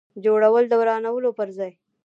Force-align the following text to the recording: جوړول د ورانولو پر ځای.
جوړول 0.23 0.63
د 0.69 0.73
ورانولو 0.81 1.29
پر 1.37 1.47
ځای. 1.57 1.71